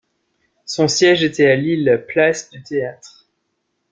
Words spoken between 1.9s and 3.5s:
place du Théâtre.